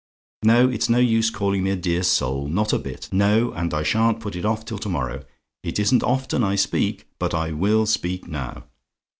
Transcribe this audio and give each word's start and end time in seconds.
Now, 0.41 0.67
it's 0.67 0.89
no 0.89 0.97
use 0.97 1.29
calling 1.29 1.61
me 1.61 1.69
a 1.69 1.75
dear 1.75 2.01
soul 2.01 2.47
not 2.47 2.73
a 2.73 2.79
bit! 2.79 3.07
No; 3.11 3.51
and 3.51 3.71
I 3.71 3.83
shan't 3.83 4.19
put 4.19 4.35
it 4.35 4.45
off 4.45 4.65
till 4.65 4.79
to 4.79 4.89
morrow. 4.89 5.25
It 5.63 5.77
isn't 5.77 6.01
often 6.01 6.43
I 6.43 6.55
speak, 6.55 7.05
but 7.19 7.35
I 7.35 7.51
WILL 7.51 7.85
speak 7.85 8.27
now. 8.27 8.63